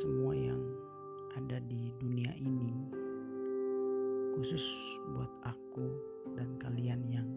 semua 0.00 0.32
yang 0.32 0.64
ada 1.36 1.60
di 1.68 1.92
dunia 2.00 2.32
ini, 2.40 2.72
khusus 4.32 4.64
buat 5.12 5.28
aku 5.44 5.92
dan 6.40 6.56
kalian 6.56 7.04
yang 7.12 7.28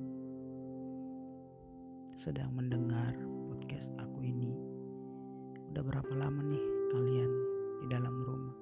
sedang 2.16 2.56
mendengar 2.56 3.12
podcast 3.52 3.92
aku 4.00 4.24
ini. 4.24 4.56
Udah 5.76 5.84
berapa 5.84 6.08
lama 6.16 6.40
nih 6.40 6.64
kalian 6.96 7.32
di 7.84 7.86
dalam 7.92 8.16
rumah? 8.24 8.56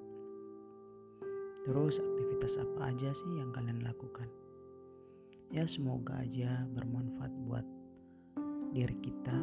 Terus 1.70 2.02
aktivitas 2.02 2.58
apa 2.58 2.90
aja 2.90 3.14
sih 3.14 3.38
yang 3.38 3.54
kalian 3.54 3.86
lakukan? 3.86 4.26
Ya 5.54 5.70
semoga 5.70 6.26
aja 6.26 6.66
bermanfaat 6.74 7.34
buat 7.46 7.66
diri 8.74 8.98
kita, 8.98 9.38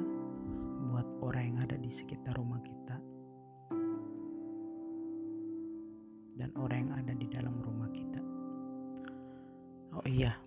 buat 0.90 1.06
orang 1.22 1.54
yang 1.54 1.58
ada 1.62 1.78
di 1.78 1.94
sekitar 1.94 2.34
rumah 2.34 2.58
kita 2.66 2.98
dan 6.38 6.54
orang 6.54 6.86
yang 6.86 6.94
ada 7.02 7.12
di 7.18 7.26
dalam 7.26 7.54
rumah 7.58 7.90
kita. 7.90 8.22
Oh 9.98 10.06
iya, 10.06 10.38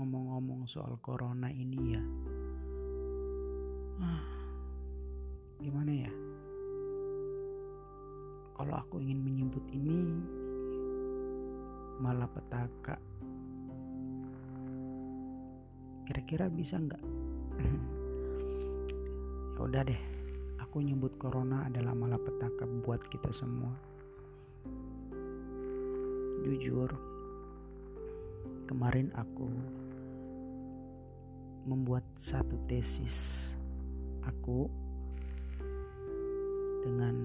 ngomong-ngomong 0.00 0.64
soal 0.64 0.96
corona 1.04 1.52
ini 1.52 1.78
ya. 1.92 2.02
Ah, 4.00 4.24
gimana 5.60 5.92
ya? 5.92 6.12
Kalau 8.56 8.74
aku 8.80 9.04
ingin 9.04 9.20
menyebut 9.20 9.62
ini 9.68 9.98
malah 12.00 12.26
petaka 12.26 12.96
kira-kira 16.08 16.48
bisa 16.48 16.80
nggak? 16.80 17.02
Ya 19.54 19.70
udah 19.70 19.86
deh 19.86 20.02
aku 20.74 20.82
nyebut 20.82 21.14
corona 21.22 21.70
adalah 21.70 21.94
malapetaka 21.94 22.66
buat 22.82 22.98
kita 23.06 23.30
semua. 23.30 23.70
Jujur 26.42 26.90
kemarin 28.66 29.14
aku 29.14 29.46
membuat 31.70 32.02
satu 32.18 32.58
tesis 32.66 33.46
aku 34.26 34.66
dengan 36.82 37.22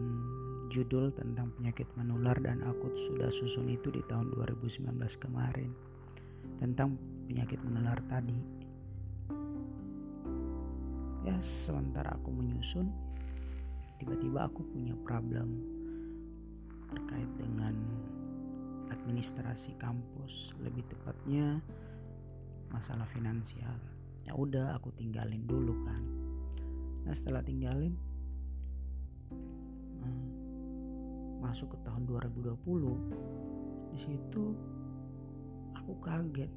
judul 0.70 1.10
tentang 1.18 1.50
penyakit 1.58 1.90
menular 1.98 2.38
dan 2.38 2.62
aku 2.62 2.86
sudah 3.10 3.34
susun 3.34 3.66
itu 3.74 3.90
di 3.90 4.06
tahun 4.06 4.30
2019 4.30 4.94
kemarin. 5.18 5.74
Tentang 6.62 6.94
penyakit 7.26 7.58
menular 7.66 7.98
tadi. 8.06 8.38
Ya 11.26 11.34
sementara 11.42 12.14
aku 12.14 12.30
menyusun 12.30 13.09
tiba-tiba 14.00 14.48
aku 14.48 14.64
punya 14.72 14.96
problem 15.04 15.60
terkait 16.90 17.30
dengan 17.36 17.76
administrasi 18.90 19.76
kampus. 19.78 20.56
Lebih 20.64 20.88
tepatnya 20.90 21.60
masalah 22.72 23.06
finansial. 23.12 23.76
Ya 24.24 24.34
udah 24.34 24.80
aku 24.80 24.90
tinggalin 24.96 25.44
dulu 25.46 25.76
kan. 25.84 26.04
Nah 27.04 27.14
setelah 27.14 27.44
tinggalin 27.44 27.94
hmm, 30.00 30.28
masuk 31.44 31.76
ke 31.76 31.78
tahun 31.84 32.08
2020 32.08 33.96
di 33.96 34.00
situ 34.00 34.46
aku 35.76 35.94
kaget. 36.00 36.52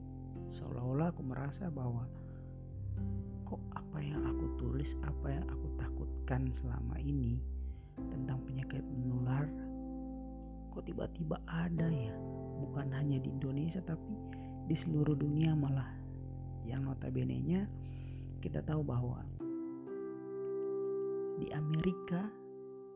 Seolah-olah 0.52 1.08
aku 1.10 1.22
merasa 1.24 1.72
bahwa 1.72 2.04
kok 3.48 3.62
apa 3.72 3.98
yang 4.04 4.20
aku 4.24 4.44
tulis 4.60 4.92
apa 5.04 5.28
yang 5.32 5.41
takutkan 6.32 6.48
selama 6.56 6.96
ini 6.96 7.36
tentang 8.08 8.40
penyakit 8.48 8.80
menular 8.88 9.44
kok 10.72 10.88
tiba-tiba 10.88 11.36
ada 11.44 11.92
ya 11.92 12.16
bukan 12.56 12.88
hanya 12.88 13.20
di 13.20 13.28
Indonesia 13.28 13.84
tapi 13.84 14.16
di 14.64 14.72
seluruh 14.72 15.12
dunia 15.12 15.52
malah 15.52 15.92
yang 16.64 16.88
notabene 16.88 17.36
nya 17.36 17.68
kita 18.40 18.64
tahu 18.64 18.80
bahwa 18.80 19.20
di 21.36 21.52
Amerika, 21.52 22.24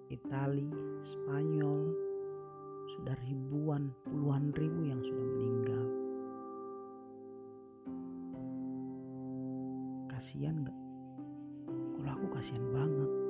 Italia, 0.08 0.72
Spanyol 1.04 1.92
sudah 2.96 3.16
ribuan, 3.28 3.92
puluhan 4.08 4.48
ribu 4.56 4.80
yang 4.88 5.00
sudah 5.04 5.26
meninggal. 5.28 5.86
Kasihan 10.08 10.56
gak? 10.64 10.78
Kalau 12.00 12.10
aku 12.16 12.26
kasihan 12.32 12.64
banget. 12.72 13.25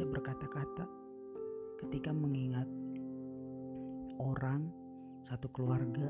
Bisa 0.00 0.16
berkata-kata 0.16 0.88
ketika 1.84 2.08
mengingat 2.08 2.64
orang 4.16 4.72
satu 5.28 5.44
keluarga 5.52 6.08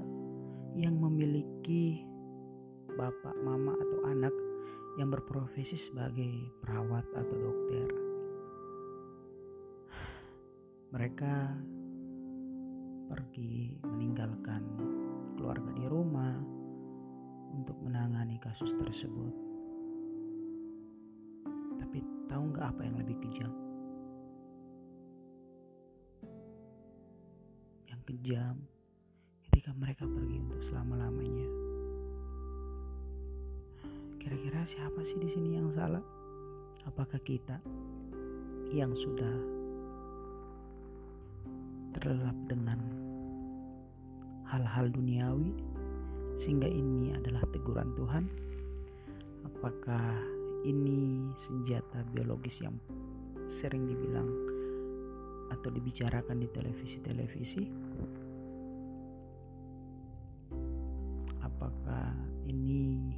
yang 0.78 0.94
memiliki 0.94 2.06
bapak, 2.94 3.34
mama 3.42 3.74
atau 3.74 3.98
anak 4.06 4.30
yang 4.94 5.10
berprofesi 5.10 5.74
sebagai 5.74 6.30
perawat 6.62 7.02
atau 7.18 7.34
dokter. 7.34 7.88
Mereka 10.94 11.34
pergi 13.10 13.74
meninggalkan 13.90 14.62
keluarga 15.34 15.70
di 15.74 15.84
rumah 15.90 16.38
untuk 17.58 17.74
menangani 17.82 18.38
kasus 18.38 18.70
tersebut. 18.78 19.34
Tapi 21.82 21.98
tahu 22.30 22.54
nggak 22.54 22.70
apa 22.70 22.86
yang 22.86 22.94
lebih 23.02 23.18
kejam? 23.26 23.69
Kejam 28.10 28.58
ketika 29.46 29.70
mereka 29.78 30.02
pergi 30.02 30.42
untuk 30.42 30.58
selama-lamanya. 30.66 31.46
Kira-kira 34.18 34.66
siapa 34.66 35.06
sih 35.06 35.14
di 35.22 35.30
sini 35.30 35.54
yang 35.54 35.70
salah? 35.70 36.02
Apakah 36.90 37.22
kita 37.22 37.62
yang 38.74 38.90
sudah 38.90 39.30
terlelap 41.94 42.34
dengan 42.50 42.82
hal-hal 44.50 44.90
duniawi 44.90 45.54
sehingga 46.34 46.66
ini 46.66 47.14
adalah 47.14 47.46
teguran 47.54 47.94
Tuhan? 47.94 48.26
Apakah 49.46 50.18
ini 50.66 51.30
senjata 51.38 52.02
biologis 52.10 52.58
yang 52.58 52.74
sering 53.46 53.86
dibilang 53.86 54.49
atau 55.50 55.68
dibicarakan 55.68 56.38
di 56.40 56.48
televisi-televisi 56.48 57.62
apakah 61.44 62.14
ini 62.48 63.12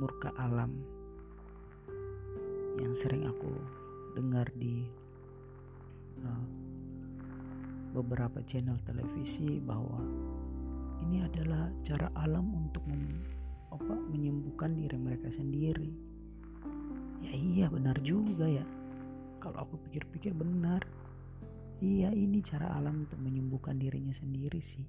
murka 0.00 0.32
alam 0.40 0.72
yang 2.80 2.94
sering 2.96 3.28
aku 3.28 3.52
dengar 4.18 4.48
di 4.58 4.82
uh, 6.24 6.46
beberapa 7.94 8.42
channel 8.42 8.80
televisi 8.82 9.62
bahwa 9.62 10.02
ini 11.06 11.22
adalah 11.22 11.70
cara 11.86 12.10
alam 12.18 12.48
untuk 12.56 12.82
mem, 12.88 13.22
apa, 13.70 13.94
menyembuhkan 14.10 14.74
diri 14.74 14.98
mereka 14.98 15.30
sendiri? 15.30 15.92
Ya 17.22 17.32
iya 17.36 17.66
benar 17.70 18.00
juga 18.02 18.48
ya 18.48 18.66
kalau 19.44 19.60
aku 19.60 19.76
pikir-pikir 19.88 20.32
benar. 20.32 20.80
Iya 21.84 22.08
ini 22.16 22.40
cara 22.40 22.72
alam 22.80 23.04
untuk 23.04 23.20
menyembuhkan 23.20 23.76
dirinya 23.76 24.16
sendiri 24.16 24.64
sih. 24.64 24.88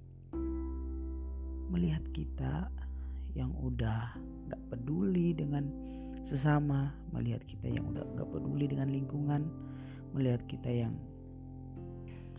Melihat 1.67 2.07
kita 2.15 2.71
yang 3.35 3.51
udah 3.59 4.15
gak 4.47 4.61
peduli 4.71 5.35
dengan 5.35 5.67
sesama 6.25 6.89
melihat 7.13 7.43
kita 7.45 7.69
yang 7.69 7.85
udah 7.91 8.01
gak 8.17 8.31
peduli 8.33 8.65
dengan 8.65 8.89
lingkungan 8.89 9.45
melihat 10.15 10.41
kita 10.49 10.71
yang 10.71 10.95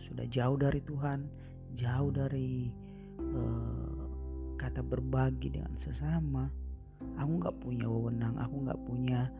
sudah 0.01 0.27
jauh 0.27 0.57
dari 0.59 0.81
Tuhan 0.83 1.23
jauh 1.77 2.11
dari 2.11 2.67
uh, 3.21 4.01
kata 4.59 4.81
berbagi 4.83 5.53
dengan 5.53 5.77
sesama 5.79 6.51
aku 7.15 7.31
gak 7.45 7.55
punya 7.63 7.87
wewenang 7.87 8.35
aku 8.41 8.67
gak 8.67 8.81
punya 8.83 9.31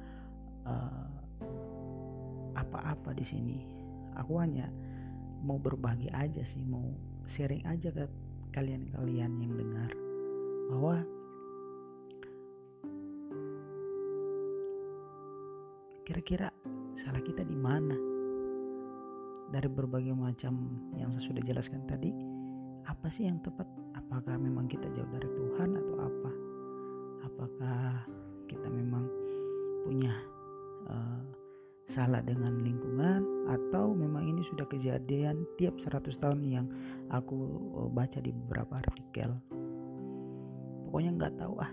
apa-apa 3.08 3.24
di 3.24 3.24
sini. 3.24 3.58
Aku 4.20 4.36
hanya 4.44 4.68
mau 5.48 5.56
berbagi 5.56 6.12
aja 6.12 6.44
sih 6.44 6.60
mau 6.68 6.84
sharing 7.24 7.64
aja 7.64 7.88
ke 7.88 8.04
kalian-kalian 8.52 9.32
yang 9.40 9.54
dengar 9.56 9.92
bahwa 10.68 10.96
kira-kira 16.04 16.52
salah 17.00 17.24
kita 17.24 17.48
di 17.48 17.56
mana? 17.56 17.96
Dari 19.48 19.72
berbagai 19.72 20.12
macam 20.12 20.84
yang 21.00 21.08
saya 21.16 21.24
sudah 21.24 21.44
jelaskan 21.48 21.88
tadi 21.88 22.12
apa 22.84 23.08
sih 23.08 23.24
yang 23.24 23.40
tepat? 23.40 23.72
Apakah 23.96 24.36
memang 24.36 24.68
kita 24.68 24.92
jauh 24.92 25.08
dari 25.08 25.32
Tuhan 25.32 25.80
atau 25.80 25.96
apa? 26.04 26.32
Apakah 27.24 28.04
kita 28.52 28.68
memang 28.68 29.08
punya 29.88 30.12
uh, 30.92 31.47
salah 31.88 32.20
dengan 32.20 32.60
lingkungan 32.60 33.48
atau 33.48 33.96
memang 33.96 34.28
ini 34.28 34.44
sudah 34.44 34.68
kejadian 34.68 35.48
tiap 35.56 35.80
100 35.80 36.12
tahun 36.20 36.40
yang 36.44 36.68
aku 37.08 37.36
eh, 37.80 37.90
baca 37.96 38.20
di 38.20 38.32
beberapa 38.36 38.84
artikel. 38.84 39.32
Pokoknya 40.88 41.12
nggak 41.16 41.36
tahu 41.40 41.56
ah. 41.64 41.72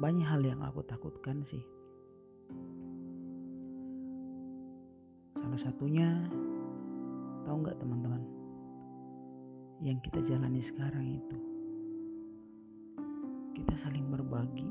Banyak 0.00 0.26
hal 0.28 0.42
yang 0.44 0.60
aku 0.64 0.80
takutkan 0.84 1.44
sih. 1.44 1.64
Salah 5.36 5.60
satunya 5.60 6.08
tahu 7.44 7.60
nggak 7.60 7.76
teman-teman 7.76 8.24
yang 9.84 10.00
kita 10.00 10.20
jalani 10.24 10.64
sekarang 10.64 11.20
itu 11.20 11.23
kita 13.74 13.90
saling 13.90 14.06
berbagi 14.06 14.70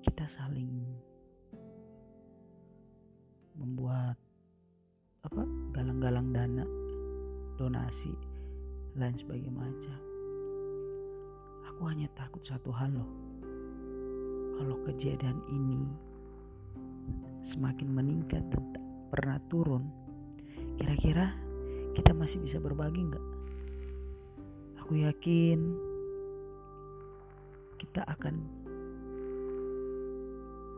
kita 0.00 0.24
saling 0.24 0.72
membuat 3.60 4.16
apa 5.20 5.44
galang-galang 5.76 6.32
dana 6.32 6.64
donasi 7.60 8.16
lain 8.96 9.12
sebagainya. 9.20 9.52
Macam 9.52 10.00
aku 11.68 11.92
hanya 11.92 12.08
takut 12.16 12.40
satu 12.40 12.72
hal 12.72 12.88
loh. 12.96 13.12
Kalau 14.56 14.80
kejadian 14.88 15.36
ini 15.52 15.84
semakin 17.44 17.92
meningkat 17.92 18.48
dan 18.48 18.64
tak 18.72 18.84
pernah 19.12 19.36
turun 19.52 19.92
kira-kira 20.80 21.36
kita 21.92 22.16
masih 22.16 22.40
bisa 22.40 22.56
berbagi 22.56 23.12
nggak? 23.12 23.26
Aku 24.80 24.96
yakin 25.04 25.91
kita 27.82 28.06
akan 28.06 28.38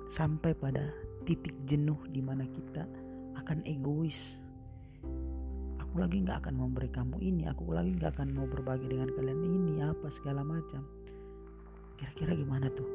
sampai 0.09 0.57
pada 0.57 0.89
titik 1.29 1.53
jenuh 1.69 2.01
di 2.09 2.25
mana 2.25 2.49
kita 2.49 2.89
akan 3.37 3.61
egois. 3.69 4.41
Aku 5.85 6.01
lagi 6.01 6.25
nggak 6.25 6.41
akan 6.41 6.55
memberi 6.57 6.89
kamu 6.89 7.21
ini 7.21 7.45
aku 7.45 7.77
lagi 7.77 7.93
nggak 7.93 8.17
akan 8.17 8.33
mau 8.33 8.49
berbagi 8.49 8.89
dengan 8.89 9.13
kalian 9.13 9.37
ini 9.45 9.85
apa 9.85 10.09
segala 10.09 10.41
macam. 10.41 10.81
Kira-kira 12.01 12.33
gimana 12.33 12.73
tuh? 12.73 12.89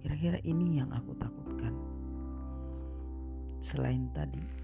Kira-kira 0.00 0.40
ini 0.48 0.80
yang 0.80 0.88
aku 0.96 1.12
takutkan. 1.20 1.76
Selain 3.60 4.08
tadi 4.16 4.63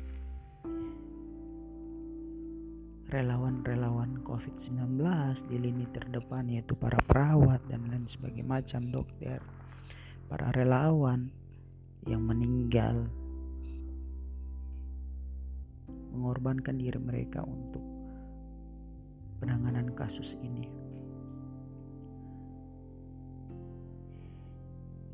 relawan-relawan 3.10 4.22
COVID-19 4.22 5.02
di 5.50 5.56
lini 5.58 5.84
terdepan 5.90 6.46
yaitu 6.46 6.78
para 6.78 6.96
perawat 7.02 7.58
dan 7.66 7.90
lain 7.90 8.06
sebagainya 8.06 8.46
macam 8.46 8.86
dokter, 8.94 9.42
para 10.30 10.54
relawan 10.54 11.26
yang 12.06 12.22
meninggal 12.22 13.10
mengorbankan 16.14 16.78
diri 16.78 16.98
mereka 17.02 17.42
untuk 17.42 17.82
penanganan 19.42 19.90
kasus 19.98 20.38
ini. 20.38 20.70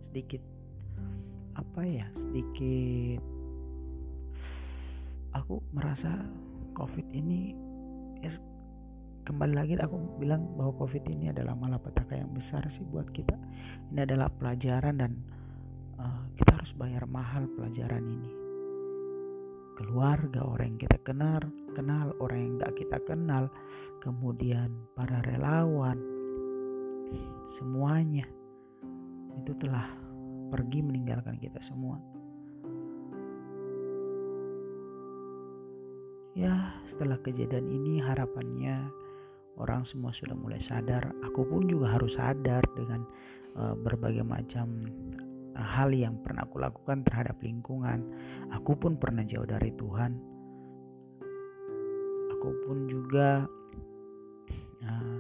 Sedikit 0.04 0.44
apa 1.56 1.81
ya? 1.81 2.06
Sedikit 2.12 3.25
aku 5.32 5.64
merasa 5.72 6.12
COVID 6.76 7.08
ini 7.12 7.65
ya 8.22 8.30
kembali 9.26 9.54
lagi 9.58 9.74
aku 9.80 10.22
bilang 10.22 10.46
bahwa 10.54 10.72
covid 10.78 11.02
ini 11.10 11.34
adalah 11.34 11.58
malapetaka 11.58 12.14
yang 12.14 12.30
besar 12.30 12.62
sih 12.70 12.86
buat 12.86 13.10
kita. 13.10 13.34
Ini 13.90 14.06
adalah 14.06 14.30
pelajaran 14.30 14.94
dan 15.02 15.12
uh, 15.98 16.30
kita 16.38 16.62
harus 16.62 16.72
bayar 16.78 17.04
mahal 17.10 17.50
pelajaran 17.58 18.06
ini. 18.06 18.30
Keluarga 19.76 20.40
orang 20.40 20.72
yang 20.72 20.80
kita 20.88 20.98
kenal 21.04 21.42
kenal 21.76 22.16
orang 22.24 22.40
yang 22.40 22.52
gak 22.56 22.72
kita 22.80 22.96
kenal 23.04 23.52
kemudian 24.00 24.72
para 24.96 25.20
relawan 25.28 26.00
semuanya 27.52 28.24
itu 29.36 29.52
telah 29.60 29.92
pergi 30.48 30.80
meninggalkan 30.80 31.36
kita 31.36 31.60
semua 31.60 32.00
Ya, 36.37 36.53
setelah 36.85 37.17
kejadian 37.25 37.65
ini 37.65 37.97
harapannya 37.97 38.93
orang 39.56 39.88
semua 39.88 40.12
sudah 40.12 40.37
mulai 40.37 40.61
sadar. 40.61 41.09
Aku 41.25 41.49
pun 41.49 41.65
juga 41.65 41.97
harus 41.97 42.21
sadar 42.21 42.61
dengan 42.77 43.09
uh, 43.56 43.73
berbagai 43.73 44.21
macam 44.21 44.77
uh, 45.56 45.65
hal 45.65 45.97
yang 45.97 46.21
pernah 46.21 46.44
aku 46.44 46.61
lakukan 46.61 47.00
terhadap 47.09 47.41
lingkungan. 47.41 48.05
Aku 48.53 48.77
pun 48.77 49.00
pernah 49.00 49.25
jauh 49.25 49.49
dari 49.49 49.73
Tuhan. 49.81 50.12
Aku 52.37 52.53
pun 52.69 52.85
juga 52.85 53.49
uh, 54.85 55.19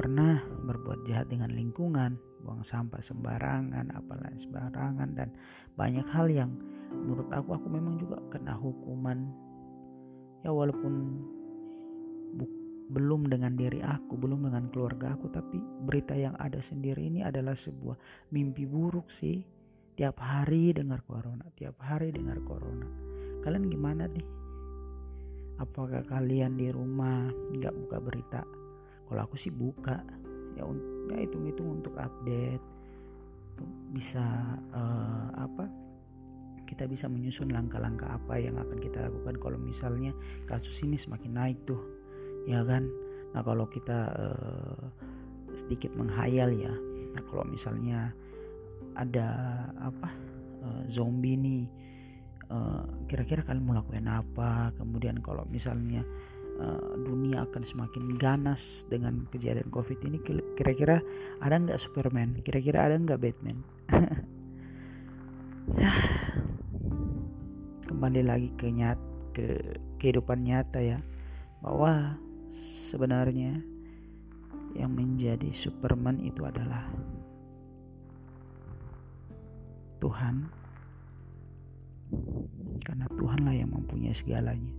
pernah 0.00 0.40
berbuat 0.64 1.04
jahat 1.04 1.28
dengan 1.28 1.52
lingkungan, 1.52 2.16
buang 2.40 2.64
sampah 2.64 3.04
sembarangan, 3.04 3.92
apalagi 3.92 4.48
sembarangan 4.48 5.12
dan 5.12 5.28
banyak 5.76 6.08
hal 6.08 6.32
yang 6.32 6.56
menurut 7.04 7.28
aku 7.36 7.52
aku 7.52 7.68
memang 7.68 8.00
juga 8.00 8.16
kena 8.32 8.56
hukuman 8.56 9.44
ya 10.46 10.54
walaupun 10.54 10.94
belum 12.86 13.26
dengan 13.26 13.58
diri 13.58 13.82
aku, 13.82 14.14
belum 14.14 14.46
dengan 14.46 14.70
keluarga 14.70 15.18
aku, 15.18 15.26
tapi 15.34 15.58
berita 15.58 16.14
yang 16.14 16.38
ada 16.38 16.62
sendiri 16.62 17.10
ini 17.10 17.26
adalah 17.26 17.58
sebuah 17.58 17.98
mimpi 18.30 18.62
buruk 18.62 19.10
sih. 19.10 19.42
Tiap 19.98 20.22
hari 20.22 20.70
dengar 20.70 21.02
corona, 21.02 21.50
tiap 21.58 21.82
hari 21.82 22.14
dengar 22.14 22.38
corona. 22.46 22.86
Kalian 23.42 23.66
gimana 23.66 24.06
nih? 24.06 24.26
Apakah 25.58 26.04
kalian 26.06 26.60
di 26.60 26.70
rumah 26.70 27.26
nggak 27.32 27.74
buka 27.74 27.98
berita? 27.98 28.40
Kalau 29.10 29.20
aku 29.24 29.34
sih 29.34 29.50
buka, 29.50 30.04
ya, 30.54 30.62
ya 31.10 31.16
hitung-hitung 31.26 31.80
untuk 31.82 31.96
update, 31.98 32.62
bisa 33.90 34.22
uh, 34.70 35.32
apa? 35.34 35.85
Kita 36.66 36.84
bisa 36.90 37.06
menyusun 37.06 37.54
langkah-langkah 37.54 38.10
apa 38.10 38.42
yang 38.42 38.58
akan 38.58 38.78
kita 38.82 39.06
lakukan 39.06 39.38
kalau 39.38 39.58
misalnya 39.62 40.10
kasus 40.50 40.82
ini 40.82 40.98
semakin 40.98 41.32
naik 41.32 41.58
tuh 41.64 41.80
ya 42.44 42.66
kan? 42.66 42.90
Nah 43.32 43.42
kalau 43.46 43.70
kita 43.70 44.10
uh, 44.12 44.82
sedikit 45.56 45.94
menghayal 45.96 46.52
ya 46.52 46.74
nah 47.16 47.24
kalau 47.32 47.48
misalnya 47.48 48.12
ada 48.92 49.28
apa 49.80 50.12
uh, 50.60 50.82
zombie 50.84 51.40
nih 51.40 51.64
uh, 52.52 52.84
kira-kira 53.08 53.40
kalian 53.46 53.64
mau 53.64 53.78
lakukan 53.78 54.08
apa? 54.10 54.74
Kemudian 54.76 55.24
kalau 55.24 55.48
misalnya 55.48 56.04
uh, 56.60 56.92
dunia 57.00 57.48
akan 57.48 57.62
semakin 57.64 58.20
ganas 58.20 58.84
dengan 58.90 59.24
kejadian 59.32 59.72
covid 59.72 59.96
ini 60.04 60.20
kira-kira 60.54 61.00
ada 61.40 61.56
nggak 61.56 61.80
Superman? 61.80 62.36
Kira-kira 62.44 62.90
ada 62.90 62.96
nggak 63.00 63.20
Batman 63.20 63.58
kembali 67.96 68.28
lagi 68.28 68.52
ke 68.60 68.68
nyat 68.68 69.00
ke 69.32 69.56
kehidupan 69.96 70.44
nyata 70.44 70.84
ya. 70.84 71.00
Bahwa 71.64 72.20
sebenarnya 72.52 73.56
yang 74.76 74.92
menjadi 74.92 75.48
Superman 75.56 76.20
itu 76.20 76.44
adalah 76.44 76.84
Tuhan. 79.96 80.52
Karena 82.84 83.08
Tuhanlah 83.16 83.56
yang 83.56 83.72
mempunyai 83.72 84.12
segalanya. 84.12 84.76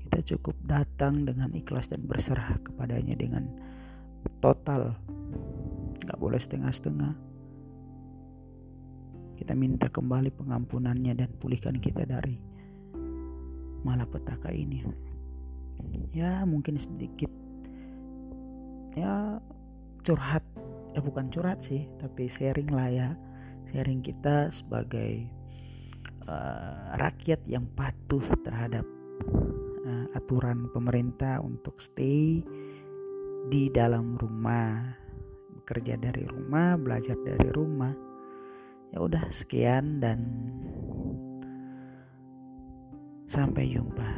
Kita 0.00 0.24
cukup 0.24 0.56
datang 0.64 1.28
dengan 1.28 1.52
ikhlas 1.52 1.92
dan 1.92 2.08
berserah 2.08 2.56
kepadanya 2.64 3.20
dengan 3.20 3.44
total. 4.40 4.96
Nggak 6.00 6.16
boleh 6.16 6.40
setengah-setengah 6.40 7.25
kita 9.46 9.54
minta 9.54 9.86
kembali 9.86 10.34
pengampunannya 10.34 11.22
dan 11.22 11.30
pulihkan 11.38 11.78
kita 11.78 12.02
dari 12.02 12.34
malapetaka 13.86 14.50
ini. 14.50 14.82
Ya 16.10 16.42
mungkin 16.42 16.74
sedikit 16.74 17.30
ya 18.98 19.38
curhat. 20.02 20.42
Ya 20.90 20.98
bukan 20.98 21.30
curhat 21.30 21.62
sih 21.62 21.86
tapi 22.02 22.26
sharing 22.26 22.74
lah 22.74 22.90
ya. 22.90 23.08
Sharing 23.70 24.02
kita 24.02 24.50
sebagai 24.50 25.30
uh, 26.26 26.98
rakyat 26.98 27.46
yang 27.46 27.70
patuh 27.78 28.26
terhadap 28.42 28.82
uh, 29.86 30.06
aturan 30.18 30.66
pemerintah 30.74 31.38
untuk 31.38 31.78
stay 31.78 32.42
di 33.46 33.70
dalam 33.70 34.18
rumah. 34.18 34.90
Bekerja 35.62 35.94
dari 36.02 36.26
rumah 36.26 36.74
belajar 36.74 37.14
dari 37.22 37.46
rumah 37.54 38.15
ya 38.96 39.04
udah 39.04 39.28
sekian 39.28 40.00
dan 40.00 40.24
sampai 43.28 43.68
jumpa 43.68 44.08